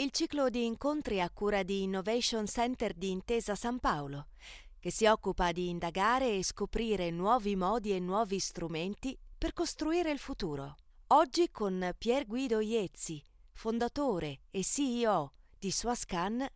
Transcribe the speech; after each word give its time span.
il 0.00 0.12
ciclo 0.12 0.48
di 0.48 0.64
incontri 0.64 1.20
a 1.20 1.28
cura 1.28 1.62
di 1.62 1.82
Innovation 1.82 2.46
Center 2.46 2.94
di 2.94 3.10
Intesa 3.10 3.54
San 3.54 3.80
Paolo, 3.80 4.28
che 4.78 4.90
si 4.90 5.04
occupa 5.04 5.52
di 5.52 5.68
indagare 5.68 6.34
e 6.36 6.42
scoprire 6.42 7.10
nuovi 7.10 7.54
modi 7.54 7.92
e 7.94 7.98
nuovi 7.98 8.38
strumenti 8.38 9.14
per 9.36 9.52
costruire 9.52 10.10
il 10.10 10.18
futuro. 10.18 10.76
Oggi 11.08 11.50
con 11.50 11.92
Pier 11.98 12.24
Guido 12.24 12.60
Iezzi, 12.60 13.22
fondatore 13.52 14.40
e 14.50 14.64
CEO 14.64 15.34
di 15.58 15.70
Swascan, 15.70 16.46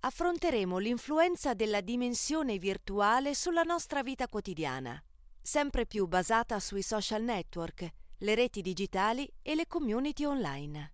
affronteremo 0.00 0.76
l'influenza 0.76 1.54
della 1.54 1.80
dimensione 1.80 2.58
virtuale 2.58 3.34
sulla 3.34 3.62
nostra 3.62 4.02
vita 4.02 4.28
quotidiana, 4.28 5.02
sempre 5.40 5.86
più 5.86 6.06
basata 6.06 6.60
sui 6.60 6.82
social 6.82 7.22
network 7.22 7.88
le 8.18 8.34
reti 8.34 8.60
digitali 8.60 9.26
e 9.40 9.54
le 9.54 9.66
community 9.66 10.24
online. 10.24 10.93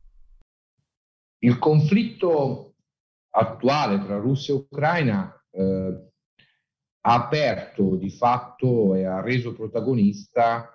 Il 1.42 1.58
conflitto 1.58 2.74
attuale 3.30 4.04
tra 4.04 4.18
Russia 4.18 4.52
e 4.52 4.56
Ucraina 4.58 5.42
eh, 5.52 6.10
ha 7.02 7.14
aperto 7.14 7.96
di 7.96 8.10
fatto 8.10 8.94
e 8.94 9.04
ha 9.04 9.22
reso 9.22 9.54
protagonista 9.54 10.68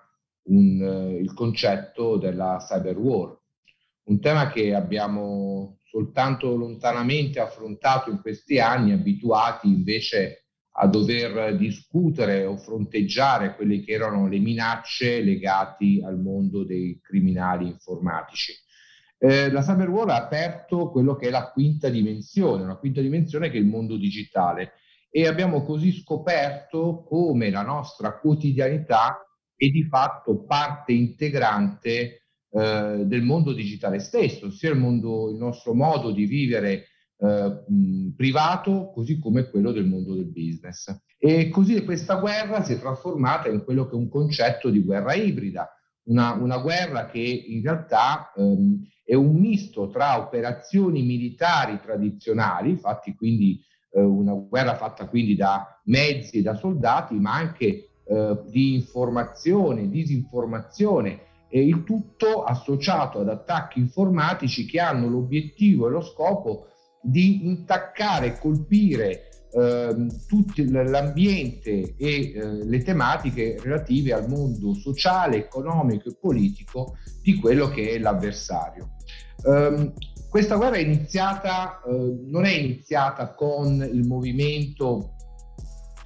un, 0.48 0.81
eh, 0.81 1.17
il 1.17 1.34
concetto 1.34 2.17
della 2.17 2.58
cyber 2.67 2.98
war, 2.98 3.38
un 4.06 4.20
tema 4.20 4.50
che 4.50 4.73
abbiamo 4.73 5.80
soltanto 5.84 6.56
lontanamente 6.56 7.39
affrontato 7.39 8.09
in 8.09 8.20
questi 8.22 8.59
anni, 8.59 8.92
abituati 8.92 9.67
invece 9.67 10.45
a 10.78 10.88
dover 10.88 11.56
discutere 11.58 12.44
o 12.44 12.58
fronteggiare 12.58 13.56
quelle 13.56 13.82
che 13.82 13.92
erano 13.92 14.28
le 14.28 14.39
minacce 14.39 15.22
legate 15.22 16.02
al 16.04 16.20
mondo 16.20 16.66
dei 16.66 17.00
criminali 17.02 17.67
informatici. 17.67 18.54
Eh, 19.26 19.50
la 19.50 19.64
cyber 19.64 19.90
war 19.90 20.09
ha 20.09 20.18
aperto 20.18 20.92
quello 20.92 21.16
che 21.16 21.30
è 21.30 21.31
la 21.31 21.50
quinta 21.50 21.90
dimensione, 21.90 22.62
una 22.62 22.78
quinta 22.78 23.02
dimensione 23.02 23.50
che 23.50 23.58
è 23.58 23.59
il 23.59 23.66
mondo 23.66 23.98
digitale 23.98 24.73
e 25.09 25.26
abbiamo 25.26 25.64
così 25.64 25.92
scoperto 25.92 27.04
come 27.08 27.50
la 27.50 27.64
nostra 27.64 28.20
quotidianità 28.20 29.26
è 29.56 29.66
di 29.66 29.84
fatto 29.86 30.44
parte 30.44 30.94
integrante 30.94 32.22
eh, 32.52 33.02
del 33.04 33.23
mondo 33.23 33.52
digitale 33.52 33.98
stesso, 33.98 34.52
sia 34.52 34.70
il, 34.70 34.78
mondo, 34.78 35.32
il 35.32 35.38
nostro 35.38 35.73
modo 35.73 36.12
di 36.12 36.26
vivere 36.26 36.86
eh, 37.17 37.64
privato 38.16 38.92
così 38.94 39.17
come 39.17 39.50
quello 39.50 39.72
del 39.72 39.88
mondo 39.88 40.14
del 40.14 40.32
business. 40.32 40.95
E 41.17 41.50
così 41.50 41.84
questa 41.84 42.17
guerra 42.17 42.62
si 42.62 42.73
è 42.73 42.80
trasformata 42.80 43.50
in 43.50 43.64
quello 43.64 43.88
che 43.88 43.94
è 43.94 43.98
un 43.98 44.08
concetto 44.08 44.70
di 44.70 44.84
guerra 44.84 45.16
ibrida, 45.16 45.67
una, 46.10 46.34
una 46.34 46.60
guerra 46.60 47.08
che 47.08 47.22
in 47.22 47.64
realtà 47.64 48.32
ehm, 48.36 48.94
è 49.06 49.14
un 49.14 49.36
misto 49.36 49.88
tra 49.89 50.17
operazioni 50.17 51.03
militari 51.03 51.80
tradizionali, 51.80 52.72
infatti 52.72 53.16
quindi 53.16 53.64
eh, 53.92 54.02
una 54.02 54.34
guerra 54.34 54.75
fatta 54.75 55.08
quindi 55.08 55.36
da 55.36 55.80
mezzi 55.86 56.39
e 56.39 56.42
da 56.42 56.56
soldati, 56.56 57.14
ma 57.16 57.36
anche 57.36 57.89
eh, 58.03 58.39
di 58.48 58.73
informazione, 58.73 59.89
disinformazione 59.89 61.20
e 61.48 61.66
il 61.66 61.83
tutto 61.83 62.44
associato 62.44 63.20
ad 63.20 63.30
attacchi 63.30 63.80
informatici 63.80 64.66
che 64.66 64.80
hanno 64.80 65.08
l'obiettivo 65.08 65.87
e 65.87 65.92
lo 65.92 66.02
scopo 66.02 66.67
di 66.99 67.45
intaccare 67.45 68.26
e 68.26 68.39
colpire 68.39 69.30
l'ambiente 69.55 71.95
e 71.98 71.98
eh, 71.98 72.66
le 72.66 72.83
tematiche 72.83 73.58
relative 73.61 74.14
al 74.14 74.27
mondo 74.27 74.73
sociale, 74.73 75.38
economico 75.38 76.10
e 76.10 76.17
politico 76.20 76.98
di 77.21 77.36
quello 77.36 77.70
che 77.70 77.92
è 77.92 77.99
l'avversario. 77.99 78.95
Um, 79.43 79.93
questa 80.30 80.58
guerra 80.58 80.76
è 80.76 80.80
iniziata, 80.80 81.82
eh, 81.82 82.17
non 82.26 82.43
è 82.43 82.52
iniziata 82.52 83.33
con 83.33 83.82
il 83.82 84.05
movimento 84.05 85.14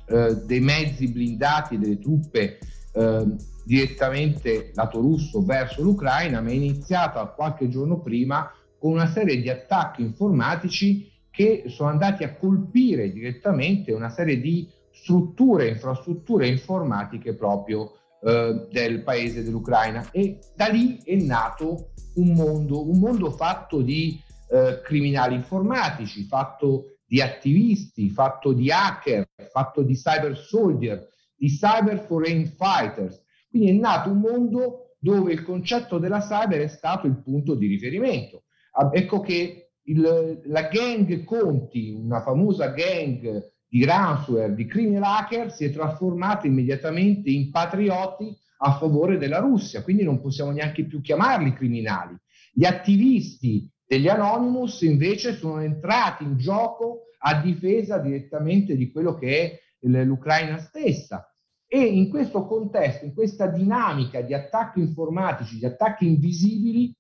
eh, 0.06 0.44
dei 0.46 0.60
mezzi 0.60 1.12
blindati 1.12 1.80
delle 1.80 1.98
truppe 1.98 2.60
ehm, 2.94 3.36
direttamente 3.66 4.72
lato 4.74 5.00
russo 5.00 5.44
verso 5.44 5.82
l'Ucraina, 5.82 6.42
ma 6.42 6.50
è 6.50 6.54
iniziata 6.54 7.26
qualche 7.26 7.70
giorno 7.70 8.02
prima 8.02 8.52
con 8.78 8.92
una 8.92 9.08
serie 9.08 9.42
di 9.42 9.50
attacchi 9.50 10.02
informatici 10.02 11.08
che 11.32 11.66
sono 11.68 11.90
andati 11.90 12.24
a 12.24 12.36
colpire 12.36 13.12
direttamente 13.12 13.92
una 13.92 14.10
serie 14.10 14.40
di 14.40 14.70
strutture, 14.92 15.70
infrastrutture 15.70 16.48
informatiche 16.48 17.34
proprio 17.34 17.94
eh, 18.22 18.68
del 18.70 19.04
paese 19.04 19.44
dell'Ucraina 19.44 20.10
e 20.12 20.40
da 20.56 20.68
lì 20.68 21.00
è 21.04 21.16
nato 21.16 21.92
un 22.16 22.34
mondo, 22.34 22.90
un 22.90 23.00
mondo 23.00 23.32
fatto 23.32 23.82
di 23.82 24.22
eh, 24.50 24.82
criminali 24.84 25.36
informatici, 25.36 26.24
fatto 26.24 26.98
di 27.06 27.22
attivisti, 27.22 28.10
fatto 28.10 28.52
di 28.52 28.72
hacker, 28.72 29.28
fatto 29.52 29.84
di 29.84 29.96
cyber 29.96 30.38
soldier, 30.38 31.08
di 31.36 31.48
cyber 31.48 32.06
foreign 32.06 32.44
fighters. 32.44 33.24
Quindi 33.50 33.70
è 33.70 33.74
nato 33.74 34.12
un 34.12 34.20
mondo 34.20 34.96
dove 35.00 35.32
il 35.32 35.44
concetto 35.44 35.98
della 35.98 36.20
cyber 36.20 36.62
è 36.62 36.68
stato 36.68 37.08
il 37.08 37.22
punto 37.22 37.56
di 37.56 37.68
riferimento. 37.68 38.44
Ecco 38.92 39.22
che 39.22 39.69
il, 39.84 40.42
la 40.46 40.64
gang 40.64 41.24
Conti, 41.24 41.92
una 41.92 42.22
famosa 42.22 42.68
gang 42.68 43.52
di 43.68 43.86
ransomware, 43.86 44.56
di 44.56 44.66
criminal 44.66 45.04
hacker, 45.04 45.52
si 45.52 45.66
è 45.66 45.72
trasformata 45.72 46.48
immediatamente 46.48 47.30
in 47.30 47.52
patrioti 47.52 48.36
a 48.62 48.78
favore 48.78 49.18
della 49.18 49.40
Russia, 49.40 49.84
quindi 49.84 50.04
non 50.04 50.20
possiamo 50.20 50.52
neanche 50.52 50.86
più 50.86 51.02
chiamarli 51.02 51.54
criminali. 51.54 52.18
Gli 52.52 52.66
attivisti 52.66 53.70
degli 53.86 54.08
Anonymous 54.08 54.82
invece 54.82 55.34
sono 55.36 55.62
entrati 55.62 56.24
in 56.24 56.38
gioco 56.38 57.06
a 57.20 57.42
difesa 57.42 57.98
direttamente 57.98 58.76
di 58.76 58.92
quello 58.92 59.16
che 59.16 59.52
è 59.52 59.60
l'Ucraina 60.04 60.60
stessa. 60.60 61.34
E 61.68 61.80
in 61.80 62.10
questo 62.10 62.46
contesto, 62.46 63.06
in 63.06 63.14
questa 63.14 63.46
dinamica 63.46 64.22
di 64.22 64.34
attacchi 64.34 64.80
informatici, 64.80 65.58
di 65.58 65.66
attacchi 65.66 66.08
invisibili, 66.08 66.94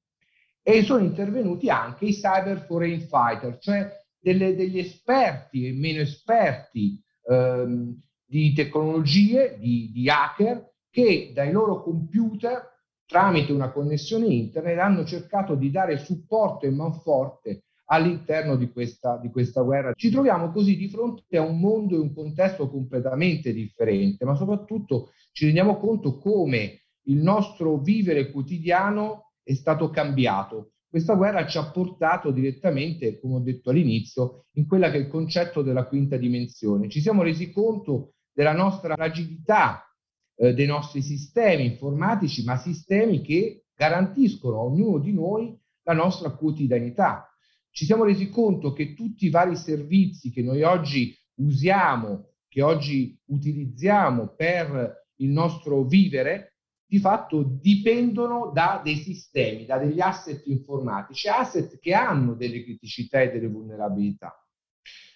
e 0.71 0.83
sono 0.83 1.03
intervenuti 1.03 1.67
anche 1.67 2.05
i 2.05 2.13
cyber 2.13 2.63
foreign 2.67 2.99
fighter, 2.99 3.57
cioè 3.57 3.89
delle, 4.19 4.55
degli 4.55 4.77
esperti 4.77 5.65
e 5.65 5.73
meno 5.73 6.01
esperti 6.01 7.01
ehm, 7.27 7.99
di 8.23 8.53
tecnologie, 8.53 9.57
di, 9.57 9.89
di 9.91 10.07
hacker, 10.07 10.73
che 10.91 11.31
dai 11.33 11.51
loro 11.51 11.81
computer, 11.81 12.61
tramite 13.07 13.51
una 13.51 13.71
connessione 13.71 14.27
internet, 14.27 14.77
hanno 14.77 15.05
cercato 15.05 15.55
di 15.55 15.71
dare 15.71 15.97
supporto 15.97 16.67
e 16.67 16.69
manforte 16.69 17.63
all'interno 17.85 18.55
di 18.55 18.69
questa, 18.69 19.17
di 19.17 19.31
questa 19.31 19.61
guerra. 19.61 19.93
Ci 19.95 20.11
troviamo 20.11 20.51
così 20.51 20.77
di 20.77 20.87
fronte 20.87 21.37
a 21.37 21.41
un 21.41 21.59
mondo 21.59 21.95
e 21.95 21.99
un 21.99 22.13
contesto 22.13 22.69
completamente 22.69 23.51
differente, 23.53 24.23
ma 24.23 24.35
soprattutto 24.35 25.13
ci 25.31 25.45
rendiamo 25.45 25.77
conto 25.77 26.19
come 26.19 26.83
il 27.05 27.17
nostro 27.17 27.77
vivere 27.77 28.29
quotidiano 28.29 29.28
è 29.49 29.55
stato 29.55 29.89
cambiato. 29.89 30.73
Questa 30.87 31.15
guerra 31.15 31.47
ci 31.47 31.57
ha 31.57 31.71
portato 31.71 32.29
direttamente, 32.29 33.19
come 33.19 33.35
ho 33.35 33.39
detto 33.39 33.71
all'inizio, 33.71 34.45
in 34.53 34.67
quella 34.67 34.91
che 34.91 34.97
è 34.97 34.99
il 34.99 35.07
concetto 35.07 35.63
della 35.63 35.87
quinta 35.87 36.17
dimensione. 36.17 36.87
Ci 36.87 37.01
siamo 37.01 37.23
resi 37.23 37.51
conto 37.51 38.13
della 38.31 38.53
nostra 38.53 38.93
fragilità 38.93 39.91
eh, 40.35 40.53
dei 40.53 40.67
nostri 40.67 41.01
sistemi 41.01 41.65
informatici, 41.65 42.43
ma 42.43 42.57
sistemi 42.57 43.21
che 43.21 43.65
garantiscono 43.75 44.57
a 44.57 44.63
ognuno 44.63 44.99
di 44.99 45.13
noi 45.13 45.57
la 45.83 45.93
nostra 45.93 46.29
quotidianità. 46.29 47.27
Ci 47.71 47.85
siamo 47.85 48.03
resi 48.03 48.29
conto 48.29 48.71
che 48.71 48.93
tutti 48.93 49.25
i 49.25 49.31
vari 49.31 49.55
servizi 49.55 50.29
che 50.29 50.43
noi 50.43 50.61
oggi 50.61 51.17
usiamo, 51.37 52.33
che 52.47 52.61
oggi 52.61 53.19
utilizziamo 53.25 54.27
per 54.35 55.07
il 55.15 55.29
nostro 55.29 55.85
vivere, 55.85 56.58
di 56.89 56.97
fatto 56.97 57.43
dipendono 57.43 58.49
da 58.51 58.81
dei 58.83 58.95
sistemi, 58.95 59.65
da 59.65 59.77
degli 59.77 59.99
asset 59.99 60.41
informatici, 60.47 61.27
asset 61.27 61.77
che 61.77 61.93
hanno 61.93 62.33
delle 62.33 62.63
criticità 62.63 63.21
e 63.21 63.29
delle 63.29 63.47
vulnerabilità. 63.47 64.35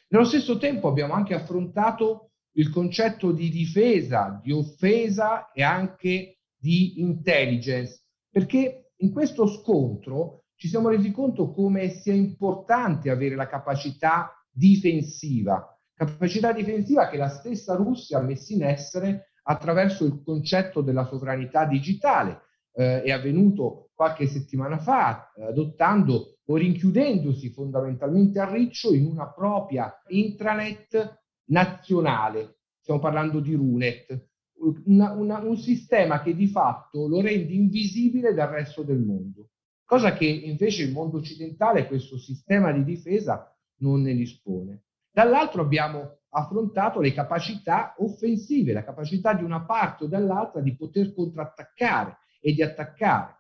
Nello 0.10 0.26
stesso 0.26 0.60
tempo 0.60 0.88
abbiamo 0.88 1.14
anche 1.14 1.34
affrontato 1.34 2.34
il 2.58 2.70
concetto 2.70 3.32
di 3.32 3.50
difesa, 3.50 4.40
di 4.40 4.52
offesa 4.52 5.52
e 5.52 5.64
anche 5.64 6.42
di 6.56 7.02
intelligence, 7.02 8.04
perché 8.30 8.92
in 8.98 9.12
questo 9.12 9.48
scontro 9.48 10.44
ci 10.56 10.68
siamo 10.68 10.90
resi 10.90 11.10
conto 11.10 11.52
come 11.52 11.90
sia 11.90 12.14
importante 12.14 13.10
avere 13.10 13.34
la 13.34 13.48
capacità 13.48 14.32
difensiva, 14.52 15.76
capacità 15.96 16.54
difensiva 16.54 17.10
che 17.10 17.18
la 17.18 17.30
stessa 17.30 17.74
Russia 17.74 18.20
ha 18.20 18.22
messo 18.22 18.54
in 18.54 18.62
essere 18.62 19.33
attraverso 19.44 20.06
il 20.06 20.22
concetto 20.24 20.82
della 20.82 21.06
sovranità 21.06 21.66
digitale. 21.66 22.42
Eh, 22.76 23.04
è 23.04 23.12
avvenuto 23.12 23.92
qualche 23.94 24.28
settimana 24.28 24.78
fa, 24.80 25.32
adottando 25.38 26.40
o 26.46 26.56
rinchiudendosi 26.56 27.50
fondamentalmente 27.52 28.40
a 28.40 28.52
riccio 28.52 28.94
in 28.94 29.06
una 29.06 29.32
propria 29.32 29.94
intranet 30.08 31.22
nazionale. 31.46 32.58
Stiamo 32.82 33.00
parlando 33.00 33.40
di 33.40 33.54
Runet, 33.54 34.30
una, 34.86 35.12
una, 35.12 35.40
un 35.40 35.58
sistema 35.58 36.22
che 36.22 36.36
di 36.36 36.48
fatto 36.48 37.08
lo 37.08 37.22
rende 37.22 37.54
invisibile 37.54 38.34
dal 38.34 38.50
resto 38.50 38.84
del 38.84 39.00
mondo, 39.00 39.52
cosa 39.86 40.14
che 40.14 40.26
invece 40.26 40.84
il 40.84 40.92
mondo 40.92 41.18
occidentale 41.18 41.88
questo 41.88 42.18
sistema 42.18 42.72
di 42.72 42.84
difesa 42.84 43.56
non 43.78 44.02
ne 44.02 44.14
dispone. 44.14 44.84
Dall'altro 45.14 45.62
abbiamo 45.62 46.22
affrontato 46.30 47.00
le 47.00 47.14
capacità 47.14 47.94
offensive, 48.00 48.74
la 48.74 48.84
capacità 48.84 49.36
di 49.36 49.44
una 49.44 49.64
parte 49.64 50.06
o 50.06 50.08
dall'altra 50.08 50.60
di 50.60 50.76
poter 50.76 51.14
contrattaccare 51.14 52.18
e 52.42 52.52
di 52.54 52.64
attaccare. 52.64 53.38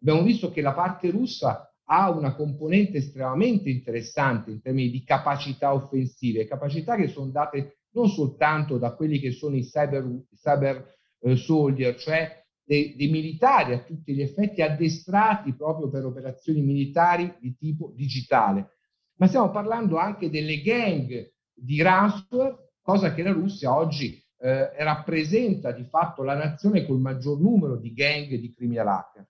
Abbiamo 0.00 0.22
visto 0.22 0.50
che 0.50 0.60
la 0.60 0.74
parte 0.74 1.10
russa 1.10 1.74
ha 1.86 2.10
una 2.10 2.34
componente 2.34 2.98
estremamente 2.98 3.70
interessante 3.70 4.50
in 4.50 4.60
termini 4.60 4.90
di 4.90 5.02
capacità 5.02 5.72
offensive, 5.72 6.46
capacità 6.46 6.94
che 6.94 7.08
sono 7.08 7.30
date 7.30 7.78
non 7.92 8.08
soltanto 8.08 8.76
da 8.76 8.94
quelli 8.94 9.18
che 9.18 9.30
sono 9.30 9.56
i 9.56 9.62
cyber, 9.62 10.06
cyber 10.34 10.94
eh, 11.20 11.36
soldier, 11.36 11.96
cioè 11.96 12.44
dei, 12.62 12.94
dei, 12.96 13.08
militari 13.08 13.72
a 13.72 13.82
tutti 13.82 14.14
gli 14.14 14.20
effetti 14.20 14.60
addestrati 14.62 15.54
proprio 15.54 15.88
per 15.88 16.04
operazioni 16.04 16.60
militari 16.60 17.34
di 17.40 17.56
tipo 17.56 17.92
digitale, 17.94 18.73
ma 19.16 19.26
stiamo 19.26 19.50
parlando 19.50 19.96
anche 19.96 20.30
delle 20.30 20.60
gang 20.60 21.32
di 21.52 21.80
ransomware, 21.80 22.72
cosa 22.80 23.14
che 23.14 23.22
la 23.22 23.32
Russia 23.32 23.74
oggi 23.74 24.22
eh, 24.38 24.82
rappresenta 24.82 25.72
di 25.72 25.84
fatto 25.84 26.22
la 26.22 26.34
nazione 26.34 26.84
col 26.84 27.00
maggior 27.00 27.40
numero 27.40 27.76
di 27.76 27.92
gang 27.92 28.34
di 28.34 28.52
criminal 28.52 28.88
hacker. 28.88 29.28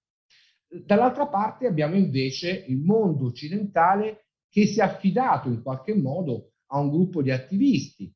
Dall'altra 0.67 1.29
parte 1.29 1.67
abbiamo 1.67 1.95
invece 1.95 2.65
il 2.67 2.79
mondo 2.79 3.27
occidentale 3.27 4.27
che 4.49 4.67
si 4.67 4.81
è 4.81 4.83
affidato 4.83 5.49
in 5.49 5.63
qualche 5.63 5.95
modo 5.95 6.55
a 6.69 6.79
un 6.81 6.91
gruppo 6.91 7.23
di 7.23 7.31
attivisti, 7.31 8.13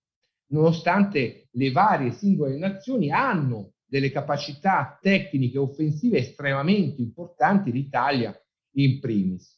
nonostante 0.50 1.48
le 1.52 1.70
varie 1.70 2.12
singole 2.12 2.56
nazioni 2.56 3.10
hanno 3.10 3.74
delle 3.84 4.10
capacità 4.10 4.98
tecniche 5.00 5.58
offensive 5.58 6.18
estremamente 6.18 7.00
importanti, 7.00 7.70
l'Italia 7.70 8.36
in 8.72 8.98
primis. 9.00 9.57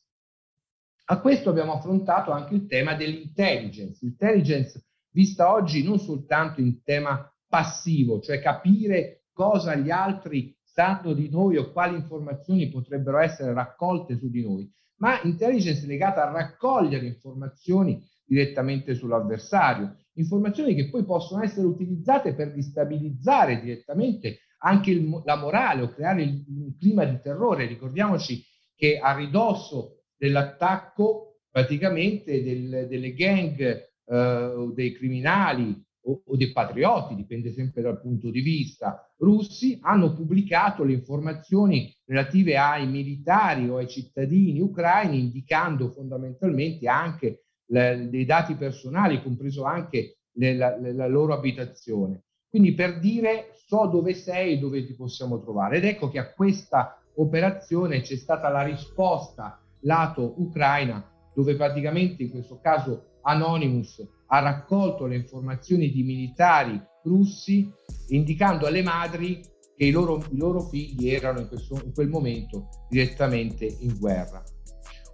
A 1.10 1.18
questo 1.18 1.50
abbiamo 1.50 1.72
affrontato 1.72 2.30
anche 2.30 2.54
il 2.54 2.66
tema 2.66 2.94
dell'intelligence, 2.94 4.04
intelligence 4.04 4.84
vista 5.10 5.52
oggi 5.52 5.82
non 5.82 5.98
soltanto 5.98 6.60
in 6.60 6.84
tema 6.84 7.28
passivo, 7.48 8.20
cioè 8.20 8.40
capire 8.40 9.24
cosa 9.32 9.74
gli 9.74 9.90
altri 9.90 10.56
sanno 10.62 11.12
di 11.12 11.28
noi 11.28 11.56
o 11.56 11.72
quali 11.72 11.96
informazioni 11.96 12.68
potrebbero 12.68 13.18
essere 13.18 13.52
raccolte 13.52 14.16
su 14.18 14.30
di 14.30 14.40
noi, 14.40 14.72
ma 14.98 15.20
intelligence 15.22 15.84
legata 15.84 16.28
a 16.28 16.30
raccogliere 16.30 17.06
informazioni 17.06 18.00
direttamente 18.24 18.94
sull'avversario, 18.94 19.96
informazioni 20.12 20.76
che 20.76 20.90
poi 20.90 21.04
possono 21.04 21.42
essere 21.42 21.66
utilizzate 21.66 22.34
per 22.34 22.52
destabilizzare 22.54 23.60
direttamente 23.60 24.42
anche 24.58 24.92
il, 24.92 25.22
la 25.24 25.34
morale 25.34 25.82
o 25.82 25.88
creare 25.88 26.22
il, 26.22 26.44
un 26.46 26.76
clima 26.78 27.04
di 27.04 27.18
terrore. 27.20 27.66
Ricordiamoci 27.66 28.44
che 28.76 29.00
a 29.00 29.12
ridosso 29.16 29.96
dell'attacco 30.20 31.38
praticamente 31.50 32.42
del, 32.42 32.86
delle 32.88 33.14
gang 33.14 33.58
eh, 34.04 34.70
dei 34.74 34.92
criminali 34.92 35.82
o, 36.02 36.22
o 36.26 36.36
dei 36.36 36.52
patrioti, 36.52 37.14
dipende 37.14 37.52
sempre 37.52 37.80
dal 37.80 38.00
punto 38.00 38.30
di 38.30 38.40
vista, 38.40 39.10
russi 39.16 39.78
hanno 39.80 40.12
pubblicato 40.12 40.84
le 40.84 40.92
informazioni 40.92 41.94
relative 42.04 42.58
ai 42.58 42.86
militari 42.86 43.68
o 43.68 43.78
ai 43.78 43.88
cittadini 43.88 44.60
ucraini, 44.60 45.18
indicando 45.18 45.88
fondamentalmente 45.88 46.86
anche 46.86 47.44
le, 47.70 48.08
dei 48.10 48.26
dati 48.26 48.54
personali, 48.54 49.22
compreso 49.22 49.64
anche 49.64 50.18
la, 50.34 50.78
la 50.78 51.06
loro 51.06 51.32
abitazione. 51.32 52.24
Quindi 52.48 52.74
per 52.74 52.98
dire 52.98 53.52
so 53.54 53.86
dove 53.86 54.12
sei 54.14 54.54
e 54.54 54.58
dove 54.58 54.84
ti 54.84 54.94
possiamo 54.94 55.40
trovare. 55.40 55.78
Ed 55.78 55.84
ecco 55.84 56.10
che 56.10 56.18
a 56.18 56.32
questa 56.32 57.00
operazione 57.14 58.00
c'è 58.00 58.16
stata 58.16 58.48
la 58.48 58.62
risposta 58.62 59.59
lato 59.80 60.34
Ucraina, 60.38 61.04
dove 61.34 61.56
praticamente 61.56 62.22
in 62.22 62.30
questo 62.30 62.60
caso 62.60 63.18
Anonymous 63.22 64.06
ha 64.26 64.40
raccolto 64.40 65.06
le 65.06 65.16
informazioni 65.16 65.90
di 65.90 66.02
militari 66.02 66.80
russi 67.04 67.70
indicando 68.08 68.66
alle 68.66 68.82
madri 68.82 69.40
che 69.76 69.86
i 69.86 69.90
loro, 69.90 70.22
i 70.30 70.36
loro 70.36 70.60
figli 70.60 71.08
erano 71.08 71.40
in, 71.40 71.48
questo, 71.48 71.80
in 71.84 71.92
quel 71.92 72.08
momento 72.08 72.68
direttamente 72.88 73.64
in 73.64 73.96
guerra. 73.98 74.42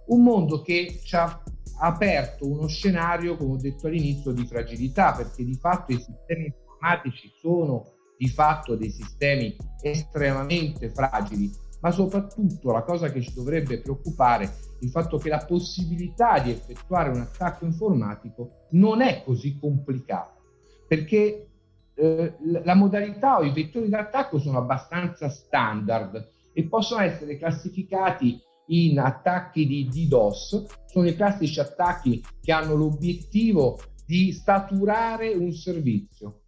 Un 0.07 0.23
mondo 0.23 0.61
che 0.61 0.99
ci 1.03 1.15
ha 1.15 1.41
aperto 1.79 2.49
uno 2.49 2.67
scenario, 2.67 3.37
come 3.37 3.53
ho 3.53 3.57
detto 3.57 3.87
all'inizio, 3.87 4.31
di 4.31 4.45
fragilità, 4.45 5.13
perché 5.13 5.43
di 5.43 5.55
fatto 5.55 5.93
i 5.93 5.99
sistemi 5.99 6.45
informatici 6.45 7.31
sono 7.39 7.93
di 8.17 8.27
fatto 8.27 8.75
dei 8.75 8.89
sistemi 8.89 9.55
estremamente 9.81 10.89
fragili, 10.89 11.51
ma 11.79 11.91
soprattutto 11.91 12.71
la 12.71 12.83
cosa 12.83 13.11
che 13.11 13.21
ci 13.21 13.33
dovrebbe 13.33 13.79
preoccupare 13.79 14.45
è 14.45 14.51
il 14.79 14.89
fatto 14.89 15.17
che 15.17 15.29
la 15.29 15.43
possibilità 15.45 16.39
di 16.39 16.51
effettuare 16.51 17.09
un 17.09 17.19
attacco 17.19 17.65
informatico 17.65 18.67
non 18.71 19.01
è 19.01 19.23
così 19.23 19.57
complicata, 19.59 20.35
perché 20.87 21.49
eh, 21.95 22.35
la 22.63 22.75
modalità 22.75 23.37
o 23.37 23.43
i 23.43 23.51
vettori 23.51 23.89
d'attacco 23.89 24.39
sono 24.39 24.59
abbastanza 24.59 25.29
standard 25.29 26.29
e 26.53 26.63
possono 26.67 27.01
essere 27.01 27.37
classificati 27.37 28.39
in 28.67 28.99
attacchi 28.99 29.65
di 29.65 29.87
DDoS, 29.87 30.65
sono 30.87 31.07
i 31.07 31.15
classici 31.15 31.59
attacchi 31.59 32.23
che 32.41 32.51
hanno 32.51 32.75
l'obiettivo 32.75 33.79
di 34.05 34.31
saturare 34.31 35.33
un 35.33 35.51
servizio. 35.53 36.41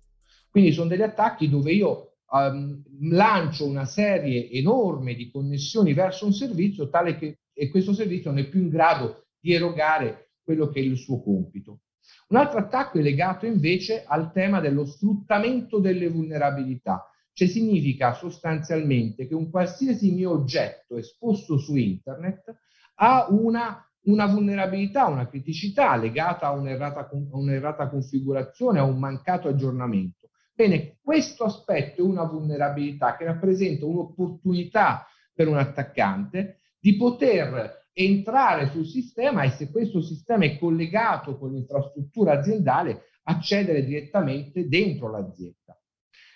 Quindi 0.49 0.71
sono 0.71 0.89
degli 0.89 1.01
attacchi 1.01 1.49
dove 1.49 1.71
io 1.71 2.08
um, 2.31 2.83
lancio 3.01 3.65
una 3.65 3.85
serie 3.85 4.49
enorme 4.51 5.13
di 5.13 5.29
connessioni 5.29 5.93
verso 5.93 6.25
un 6.25 6.33
servizio 6.33 6.89
tale 6.89 7.17
che 7.17 7.39
questo 7.69 7.93
servizio 7.93 8.31
non 8.31 8.39
è 8.39 8.47
più 8.47 8.61
in 8.61 8.69
grado 8.69 9.27
di 9.39 9.53
erogare 9.53 10.31
quello 10.43 10.69
che 10.69 10.79
è 10.79 10.83
il 10.83 10.97
suo 10.97 11.21
compito. 11.21 11.81
Un 12.29 12.37
altro 12.37 12.59
attacco 12.59 12.99
è 12.99 13.01
legato 13.01 13.45
invece 13.45 14.03
al 14.05 14.31
tema 14.31 14.59
dello 14.59 14.85
sfruttamento 14.85 15.79
delle 15.79 16.09
vulnerabilità. 16.09 17.09
Cioè 17.33 17.47
significa 17.47 18.13
sostanzialmente 18.13 19.27
che 19.27 19.33
un 19.33 19.49
qualsiasi 19.49 20.11
mio 20.11 20.31
oggetto 20.31 20.97
esposto 20.97 21.57
su 21.57 21.75
internet 21.75 22.53
ha 22.95 23.27
una, 23.29 23.81
una 24.05 24.25
vulnerabilità, 24.25 25.07
una 25.07 25.27
criticità 25.27 25.95
legata 25.95 26.47
a 26.47 26.51
un'errata, 26.51 27.07
a 27.09 27.09
un'errata 27.37 27.89
configurazione, 27.89 28.79
a 28.79 28.83
un 28.83 28.99
mancato 28.99 29.47
aggiornamento. 29.47 30.18
Bene, 30.59 30.97
questo 31.01 31.45
aspetto 31.45 32.01
è 32.01 32.03
una 32.03 32.25
vulnerabilità 32.25 33.15
che 33.15 33.23
rappresenta 33.23 33.85
un'opportunità 33.85 35.07
per 35.33 35.47
un 35.47 35.57
attaccante 35.57 36.59
di 36.77 36.97
poter 36.97 37.87
entrare 37.93 38.67
sul 38.67 38.85
sistema 38.85 39.43
e 39.43 39.51
se 39.51 39.71
questo 39.71 40.01
sistema 40.01 40.43
è 40.43 40.57
collegato 40.57 41.37
con 41.37 41.53
l'infrastruttura 41.53 42.39
aziendale, 42.39 43.03
accedere 43.23 43.85
direttamente 43.85 44.67
dentro 44.67 45.09
l'azienda. 45.09 45.79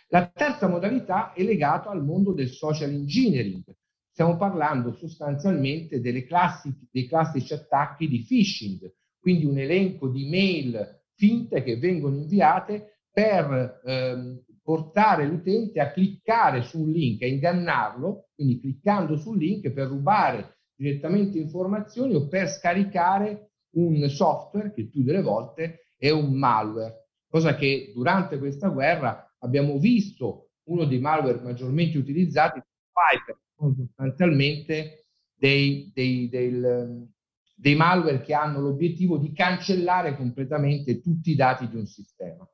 La 0.08 0.26
terza 0.34 0.70
modalità 0.70 1.34
è 1.34 1.44
legata 1.44 1.90
al 1.90 2.06
mondo 2.06 2.32
del 2.32 2.48
social 2.48 2.92
engineering. 2.92 3.64
Stiamo 4.10 4.38
parlando 4.38 4.94
sostanzialmente 4.94 6.00
classi, 6.26 6.74
dei 6.90 7.10
classici 7.10 7.54
attacchi 7.54 8.08
di 8.08 8.24
phishing, 8.24 8.90
quindi 9.20 9.44
un 9.44 9.58
elenco 9.58 10.08
di 10.08 10.30
mail 10.30 11.02
finte 11.14 11.62
che 11.62 11.76
vengono 11.76 12.16
inviate 12.16 12.93
per 13.14 13.82
ehm, 13.86 14.44
portare 14.64 15.28
l'utente 15.28 15.80
a 15.80 15.92
cliccare 15.92 16.64
sul 16.64 16.90
link, 16.90 17.22
a 17.22 17.28
ingannarlo, 17.28 18.30
quindi 18.34 18.60
cliccando 18.60 19.18
sul 19.18 19.38
link 19.38 19.70
per 19.72 19.88
rubare 19.88 20.58
direttamente 20.74 21.38
informazioni 21.38 22.16
o 22.16 22.28
per 22.28 22.50
scaricare 22.50 23.52
un 23.76 24.10
software 24.10 24.74
che 24.74 24.88
più 24.88 25.04
delle 25.04 25.22
volte 25.22 25.90
è 25.98 26.10
un 26.10 26.34
malware, 26.34 27.10
cosa 27.28 27.56
che 27.56 27.92
durante 27.94 28.38
questa 28.40 28.70
guerra 28.70 29.36
abbiamo 29.40 29.78
visto 29.78 30.50
uno 30.64 30.86
dei 30.86 31.00
malware 31.00 31.42
maggiormente 31.42 31.98
utilizzati, 31.98 32.60
Piper, 32.60 33.38
sono 33.56 33.74
sostanzialmente 33.74 35.08
dei, 35.36 35.92
dei, 35.94 36.30
del, 36.30 37.08
dei 37.56 37.76
malware 37.76 38.22
che 38.22 38.34
hanno 38.34 38.60
l'obiettivo 38.60 39.18
di 39.18 39.34
cancellare 39.34 40.16
completamente 40.16 41.02
tutti 41.02 41.32
i 41.32 41.36
dati 41.36 41.68
di 41.68 41.76
un 41.76 41.86
sistema. 41.86 42.48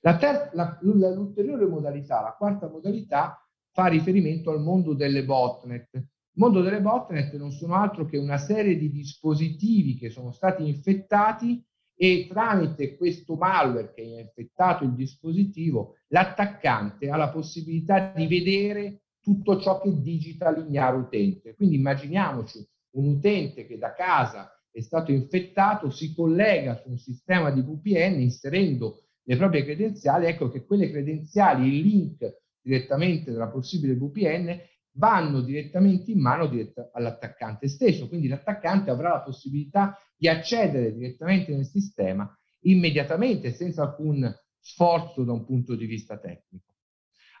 La 0.00 0.16
ter- 0.16 0.50
la, 0.54 0.78
l'ulteriore 0.80 1.66
modalità, 1.66 2.22
la 2.22 2.34
quarta 2.36 2.68
modalità, 2.68 3.46
fa 3.72 3.86
riferimento 3.86 4.50
al 4.50 4.60
mondo 4.60 4.94
delle 4.94 5.24
botnet. 5.24 5.88
Il 5.92 6.06
mondo 6.34 6.62
delle 6.62 6.80
botnet 6.80 7.34
non 7.36 7.52
sono 7.52 7.74
altro 7.74 8.06
che 8.06 8.16
una 8.16 8.38
serie 8.38 8.76
di 8.76 8.90
dispositivi 8.90 9.96
che 9.96 10.10
sono 10.10 10.32
stati 10.32 10.66
infettati 10.66 11.62
e 11.94 12.26
tramite 12.28 12.96
questo 12.96 13.36
malware 13.36 13.92
che 13.92 14.02
ha 14.02 14.20
infettato 14.20 14.84
il 14.84 14.94
dispositivo, 14.94 15.96
l'attaccante 16.08 17.10
ha 17.10 17.16
la 17.16 17.28
possibilità 17.28 18.12
di 18.16 18.26
vedere 18.26 19.02
tutto 19.20 19.60
ciò 19.60 19.80
che 19.82 20.00
digita 20.00 20.50
l'ignaro 20.50 20.98
utente. 20.98 21.54
Quindi 21.54 21.76
immaginiamoci 21.76 22.66
un 22.92 23.06
utente 23.06 23.66
che 23.66 23.76
da 23.76 23.92
casa 23.92 24.50
è 24.70 24.80
stato 24.80 25.12
infettato, 25.12 25.90
si 25.90 26.14
collega 26.14 26.76
su 26.76 26.88
un 26.88 26.96
sistema 26.96 27.50
di 27.50 27.60
VPN 27.60 28.20
inserendo 28.20 29.09
le 29.30 29.36
proprie 29.36 29.62
credenziali, 29.62 30.26
ecco 30.26 30.50
che 30.50 30.64
quelle 30.64 30.90
credenziali, 30.90 31.68
il 31.68 31.86
link 31.86 32.38
direttamente 32.60 33.30
della 33.30 33.48
possibile 33.48 33.94
VPN, 33.94 34.58
vanno 34.94 35.40
direttamente 35.40 36.10
in 36.10 36.18
mano 36.18 36.48
diretta 36.48 36.90
all'attaccante 36.92 37.68
stesso. 37.68 38.08
Quindi 38.08 38.26
l'attaccante 38.26 38.90
avrà 38.90 39.10
la 39.10 39.20
possibilità 39.20 39.96
di 40.16 40.26
accedere 40.26 40.92
direttamente 40.92 41.54
nel 41.54 41.64
sistema 41.64 42.28
immediatamente, 42.62 43.52
senza 43.52 43.84
alcun 43.84 44.28
sforzo 44.58 45.22
da 45.22 45.30
un 45.30 45.44
punto 45.44 45.76
di 45.76 45.86
vista 45.86 46.18
tecnico. 46.18 46.74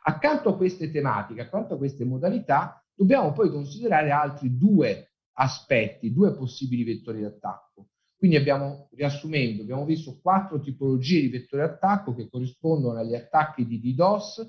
Accanto 0.04 0.50
a 0.50 0.56
queste 0.56 0.92
tematiche, 0.92 1.40
accanto 1.40 1.74
a 1.74 1.76
queste 1.76 2.04
modalità, 2.04 2.80
dobbiamo 2.94 3.32
poi 3.32 3.50
considerare 3.50 4.12
altri 4.12 4.56
due 4.56 5.10
aspetti, 5.32 6.12
due 6.12 6.36
possibili 6.36 6.84
vettori 6.84 7.20
d'attacco. 7.20 7.88
Quindi 8.20 8.36
abbiamo, 8.36 8.90
riassumendo, 8.92 9.62
abbiamo 9.62 9.86
visto 9.86 10.18
quattro 10.20 10.60
tipologie 10.60 11.22
di 11.22 11.28
vettori 11.30 11.62
d'attacco 11.62 12.14
che 12.14 12.28
corrispondono 12.28 12.98
agli 12.98 13.14
attacchi 13.14 13.64
di 13.64 13.80
DDoS, 13.80 14.46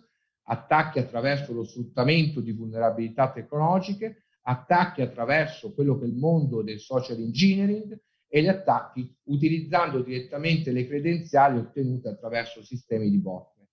attacchi 0.48 1.00
attraverso 1.00 1.54
lo 1.54 1.64
sfruttamento 1.64 2.42
di 2.42 2.52
vulnerabilità 2.52 3.32
tecnologiche, 3.32 4.26
attacchi 4.42 5.02
attraverso 5.02 5.72
quello 5.74 5.98
che 5.98 6.04
è 6.04 6.10
il 6.10 6.16
mondo 6.16 6.62
del 6.62 6.82
social 6.82 7.18
engineering 7.20 7.98
e 8.28 8.42
gli 8.42 8.50
attacchi 8.50 9.10
utilizzando 9.30 10.02
direttamente 10.02 10.74
le 10.74 10.86
credenziali 10.86 11.58
ottenute 11.58 12.10
attraverso 12.10 12.62
sistemi 12.62 13.10
di 13.10 13.20
botnet. 13.20 13.70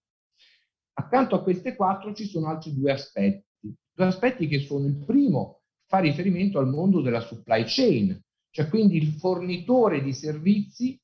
Accanto 0.92 1.34
a 1.34 1.42
queste 1.42 1.74
quattro 1.74 2.14
ci 2.14 2.26
sono 2.26 2.46
altri 2.46 2.72
due 2.72 2.92
aspetti, 2.92 3.74
due 3.92 4.06
aspetti 4.06 4.46
che 4.46 4.60
sono 4.60 4.86
il 4.86 5.04
primo 5.04 5.62
fa 5.86 5.98
riferimento 5.98 6.60
al 6.60 6.68
mondo 6.68 7.00
della 7.00 7.20
supply 7.20 7.64
chain, 7.66 8.16
cioè 8.50 8.68
quindi 8.68 8.96
il 8.96 9.12
fornitore 9.12 10.02
di 10.02 10.12
servizi 10.12 11.00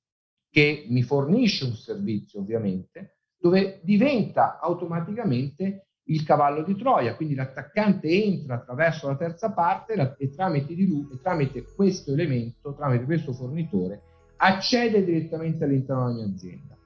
che 0.50 0.86
mi 0.88 1.02
fornisce 1.02 1.64
un 1.64 1.74
servizio 1.74 2.40
ovviamente, 2.40 3.16
dove 3.36 3.80
diventa 3.82 4.60
automaticamente 4.60 5.88
il 6.08 6.22
cavallo 6.22 6.62
di 6.62 6.76
Troia, 6.76 7.16
quindi 7.16 7.34
l'attaccante 7.34 8.08
entra 8.08 8.56
attraverso 8.56 9.08
la 9.08 9.16
terza 9.16 9.52
parte 9.52 10.16
e 10.18 10.30
tramite, 10.30 10.74
lui, 10.74 11.08
e 11.12 11.20
tramite 11.20 11.64
questo 11.74 12.12
elemento, 12.12 12.74
tramite 12.74 13.04
questo 13.04 13.32
fornitore, 13.32 14.02
accede 14.36 15.04
direttamente 15.04 15.64
all'interno 15.64 16.06
della 16.06 16.24
mia 16.26 16.34
azienda. 16.34 16.76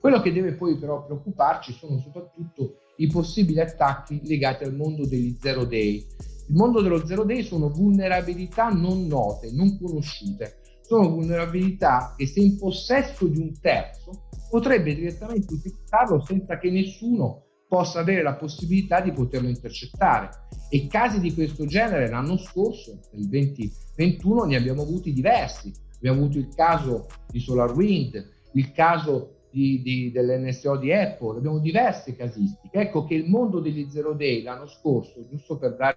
Quello 0.00 0.20
che 0.20 0.32
deve 0.32 0.52
poi 0.52 0.76
però 0.78 1.04
preoccuparci 1.04 1.72
sono 1.72 1.98
soprattutto 1.98 2.78
i 2.96 3.08
possibili 3.08 3.60
attacchi 3.60 4.20
legati 4.24 4.64
al 4.64 4.74
mondo 4.74 5.06
degli 5.06 5.36
zero 5.38 5.64
day, 5.64 6.04
il 6.48 6.54
mondo 6.54 6.80
dello 6.80 7.04
zero 7.04 7.24
day 7.24 7.42
sono 7.42 7.70
vulnerabilità 7.70 8.68
non 8.68 9.06
note, 9.06 9.50
non 9.52 9.78
conosciute. 9.78 10.60
Sono 10.82 11.08
vulnerabilità 11.08 12.14
che 12.16 12.26
se 12.26 12.40
in 12.40 12.56
possesso 12.56 13.26
di 13.26 13.38
un 13.40 13.58
terzo 13.60 14.28
potrebbe 14.48 14.94
direttamente 14.94 15.54
utilizzarlo 15.54 16.24
senza 16.24 16.58
che 16.58 16.70
nessuno 16.70 17.42
possa 17.68 17.98
avere 17.98 18.22
la 18.22 18.34
possibilità 18.34 19.00
di 19.00 19.10
poterlo 19.10 19.48
intercettare. 19.48 20.30
E 20.70 20.86
casi 20.86 21.18
di 21.18 21.34
questo 21.34 21.66
genere 21.66 22.08
l'anno 22.08 22.36
scorso, 22.38 23.00
nel 23.12 23.26
2021, 23.28 24.44
ne 24.44 24.56
abbiamo 24.56 24.82
avuti 24.82 25.12
diversi. 25.12 25.72
Abbiamo 25.96 26.22
avuto 26.22 26.38
il 26.38 26.48
caso 26.54 27.06
di 27.28 27.40
SolarWind, 27.40 28.28
il 28.52 28.72
caso 28.72 29.36
di, 29.50 29.80
di, 29.82 30.12
dell'NSO 30.12 30.76
di 30.76 30.92
Apple, 30.92 31.38
abbiamo 31.38 31.58
diverse 31.58 32.14
casistiche. 32.14 32.78
Ecco 32.78 33.04
che 33.04 33.14
il 33.14 33.28
mondo 33.28 33.58
degli 33.58 33.88
zero 33.90 34.12
day 34.12 34.42
l'anno 34.42 34.66
scorso, 34.66 35.26
giusto 35.28 35.56
per 35.56 35.76
dare 35.76 35.96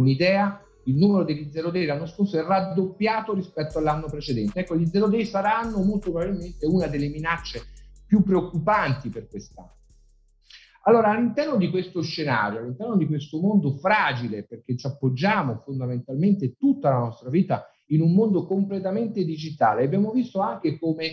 un'idea, 0.00 0.60
il 0.84 0.96
numero 0.96 1.24
degli 1.24 1.50
zero 1.50 1.70
day 1.70 1.84
l'anno 1.84 2.06
scorso 2.06 2.38
è 2.38 2.42
raddoppiato 2.42 3.34
rispetto 3.34 3.78
all'anno 3.78 4.06
precedente. 4.06 4.60
Ecco, 4.60 4.76
gli 4.76 4.86
zero 4.86 5.08
day 5.08 5.24
saranno 5.24 5.82
molto 5.82 6.10
probabilmente 6.10 6.66
una 6.66 6.86
delle 6.86 7.08
minacce 7.08 7.62
più 8.06 8.22
preoccupanti 8.22 9.08
per 9.08 9.28
quest'anno. 9.28 9.76
Allora, 10.84 11.10
all'interno 11.10 11.56
di 11.56 11.68
questo 11.68 12.00
scenario, 12.00 12.60
all'interno 12.60 12.96
di 12.96 13.06
questo 13.06 13.38
mondo 13.38 13.76
fragile, 13.76 14.44
perché 14.44 14.76
ci 14.76 14.86
appoggiamo 14.86 15.58
fondamentalmente 15.58 16.56
tutta 16.56 16.88
la 16.88 16.98
nostra 16.98 17.28
vita 17.28 17.70
in 17.88 18.00
un 18.00 18.14
mondo 18.14 18.46
completamente 18.46 19.24
digitale, 19.24 19.84
abbiamo 19.84 20.10
visto 20.10 20.40
anche 20.40 20.78
come 20.78 21.04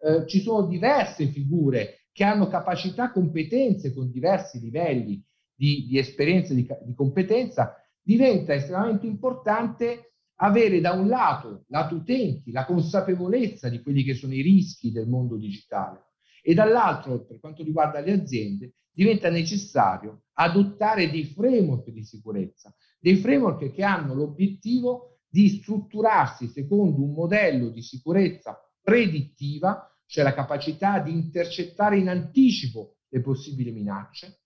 eh, 0.00 0.26
ci 0.26 0.40
sono 0.40 0.66
diverse 0.66 1.26
figure 1.28 2.08
che 2.12 2.24
hanno 2.24 2.48
capacità, 2.48 3.10
competenze 3.10 3.94
con 3.94 4.10
diversi 4.10 4.60
livelli 4.60 5.24
di, 5.54 5.86
di 5.88 5.98
esperienza, 5.98 6.52
di, 6.52 6.66
di 6.84 6.94
competenza, 6.94 7.74
diventa 8.04 8.52
estremamente 8.54 9.06
importante 9.06 10.12
avere 10.36 10.80
da 10.80 10.92
un 10.92 11.08
lato, 11.08 11.64
lato 11.68 11.96
utenti, 11.96 12.52
la 12.52 12.66
consapevolezza 12.66 13.68
di 13.68 13.80
quelli 13.80 14.02
che 14.02 14.14
sono 14.14 14.34
i 14.34 14.42
rischi 14.42 14.92
del 14.92 15.08
mondo 15.08 15.36
digitale 15.36 16.12
e 16.42 16.52
dall'altro, 16.52 17.24
per 17.24 17.40
quanto 17.40 17.62
riguarda 17.62 18.00
le 18.00 18.12
aziende, 18.12 18.74
diventa 18.92 19.30
necessario 19.30 20.24
adottare 20.34 21.10
dei 21.10 21.24
framework 21.24 21.88
di 21.88 22.04
sicurezza, 22.04 22.74
dei 23.00 23.16
framework 23.16 23.72
che 23.72 23.82
hanno 23.82 24.14
l'obiettivo 24.14 25.20
di 25.26 25.48
strutturarsi 25.48 26.48
secondo 26.48 27.02
un 27.02 27.12
modello 27.12 27.70
di 27.70 27.82
sicurezza 27.82 28.58
predittiva, 28.82 29.90
cioè 30.06 30.22
la 30.22 30.34
capacità 30.34 31.00
di 31.00 31.12
intercettare 31.12 31.96
in 31.98 32.08
anticipo 32.08 32.98
le 33.08 33.20
possibili 33.20 33.72
minacce, 33.72 34.43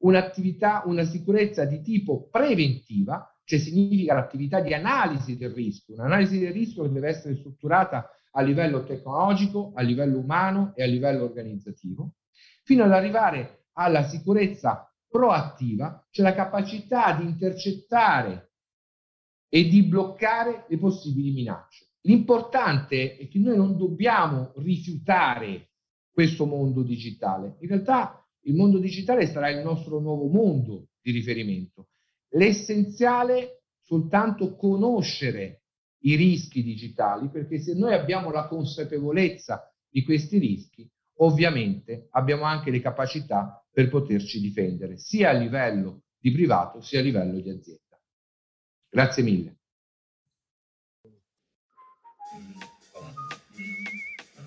un'attività, 0.00 0.82
una 0.86 1.04
sicurezza 1.04 1.64
di 1.64 1.82
tipo 1.82 2.28
preventiva, 2.30 3.34
cioè 3.44 3.58
significa 3.58 4.14
l'attività 4.14 4.60
di 4.60 4.72
analisi 4.72 5.36
del 5.36 5.50
rischio, 5.50 5.94
un'analisi 5.94 6.38
del 6.38 6.52
rischio 6.52 6.84
che 6.84 6.92
deve 6.92 7.08
essere 7.08 7.36
strutturata 7.36 8.08
a 8.32 8.42
livello 8.42 8.84
tecnologico, 8.84 9.72
a 9.74 9.82
livello 9.82 10.18
umano 10.18 10.72
e 10.76 10.82
a 10.82 10.86
livello 10.86 11.24
organizzativo, 11.24 12.14
fino 12.62 12.84
ad 12.84 12.92
arrivare 12.92 13.64
alla 13.72 14.04
sicurezza 14.04 14.92
proattiva, 15.08 16.06
cioè 16.10 16.24
la 16.24 16.34
capacità 16.34 17.12
di 17.14 17.24
intercettare 17.24 18.52
e 19.48 19.64
di 19.64 19.82
bloccare 19.82 20.66
le 20.68 20.78
possibili 20.78 21.32
minacce. 21.32 21.88
L'importante 22.02 23.16
è 23.16 23.28
che 23.28 23.38
noi 23.40 23.56
non 23.56 23.76
dobbiamo 23.76 24.52
rifiutare 24.56 25.70
questo 26.12 26.46
mondo 26.46 26.82
digitale. 26.82 27.56
In 27.60 27.68
realtà 27.68 28.19
il 28.42 28.54
mondo 28.54 28.78
digitale 28.78 29.26
sarà 29.26 29.50
il 29.50 29.62
nostro 29.62 29.98
nuovo 29.98 30.26
mondo 30.26 30.88
di 31.00 31.10
riferimento. 31.10 31.88
L'essenziale 32.30 33.62
soltanto 33.82 34.54
conoscere 34.54 35.62
i 36.02 36.14
rischi 36.14 36.62
digitali, 36.62 37.28
perché 37.28 37.58
se 37.58 37.74
noi 37.74 37.92
abbiamo 37.92 38.30
la 38.30 38.46
consapevolezza 38.46 39.70
di 39.88 40.02
questi 40.02 40.38
rischi, 40.38 40.88
ovviamente 41.18 42.08
abbiamo 42.10 42.44
anche 42.44 42.70
le 42.70 42.80
capacità 42.80 43.62
per 43.70 43.88
poterci 43.88 44.40
difendere, 44.40 44.96
sia 44.96 45.30
a 45.30 45.32
livello 45.32 46.04
di 46.18 46.32
privato 46.32 46.80
sia 46.82 47.00
a 47.00 47.02
livello 47.02 47.40
di 47.40 47.50
azienda. 47.50 47.98
Grazie 48.88 49.22
mille. 49.22 49.59